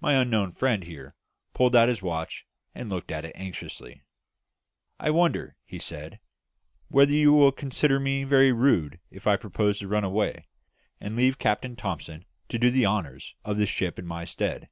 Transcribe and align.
My 0.00 0.14
unknown 0.20 0.54
friend 0.54 0.82
here 0.82 1.14
pulled 1.54 1.76
out 1.76 1.88
his 1.88 2.02
watch 2.02 2.48
and 2.74 2.90
looked 2.90 3.12
at 3.12 3.24
it 3.24 3.30
anxiously. 3.36 4.02
"I 4.98 5.10
wonder," 5.10 5.54
he 5.64 5.78
said, 5.78 6.18
"whether 6.88 7.12
you 7.14 7.32
will 7.32 7.52
consider 7.52 8.00
me 8.00 8.24
very 8.24 8.50
rude 8.50 8.98
if 9.08 9.24
I 9.28 9.36
propose 9.36 9.78
to 9.78 9.86
run 9.86 10.02
away, 10.02 10.48
and 11.00 11.14
leave 11.14 11.38
Captain 11.38 11.76
Thomson 11.76 12.24
to 12.48 12.58
do 12.58 12.72
the 12.72 12.86
honours 12.86 13.36
of 13.44 13.56
the 13.56 13.66
ship 13.66 14.00
in 14.00 14.04
my 14.04 14.24
stead? 14.24 14.68